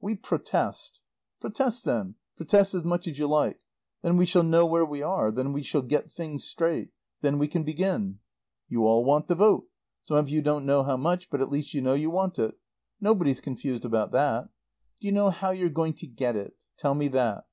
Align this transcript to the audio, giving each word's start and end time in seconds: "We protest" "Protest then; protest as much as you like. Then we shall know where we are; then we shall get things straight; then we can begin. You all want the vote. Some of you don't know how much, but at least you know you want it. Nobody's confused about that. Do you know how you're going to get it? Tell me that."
"We 0.00 0.16
protest" 0.16 1.00
"Protest 1.42 1.84
then; 1.84 2.14
protest 2.38 2.72
as 2.72 2.84
much 2.84 3.06
as 3.06 3.18
you 3.18 3.26
like. 3.26 3.60
Then 4.00 4.16
we 4.16 4.24
shall 4.24 4.42
know 4.42 4.64
where 4.64 4.82
we 4.86 5.02
are; 5.02 5.30
then 5.30 5.52
we 5.52 5.62
shall 5.62 5.82
get 5.82 6.10
things 6.10 6.42
straight; 6.44 6.88
then 7.20 7.36
we 7.38 7.48
can 7.48 7.64
begin. 7.64 8.20
You 8.66 8.86
all 8.86 9.04
want 9.04 9.28
the 9.28 9.34
vote. 9.34 9.68
Some 10.04 10.16
of 10.16 10.30
you 10.30 10.40
don't 10.40 10.64
know 10.64 10.84
how 10.84 10.96
much, 10.96 11.28
but 11.28 11.42
at 11.42 11.50
least 11.50 11.74
you 11.74 11.82
know 11.82 11.92
you 11.92 12.08
want 12.08 12.38
it. 12.38 12.54
Nobody's 12.98 13.42
confused 13.42 13.84
about 13.84 14.10
that. 14.12 14.48
Do 15.02 15.06
you 15.08 15.12
know 15.12 15.28
how 15.28 15.50
you're 15.50 15.68
going 15.68 15.92
to 15.96 16.06
get 16.06 16.34
it? 16.34 16.56
Tell 16.78 16.94
me 16.94 17.08
that." 17.08 17.44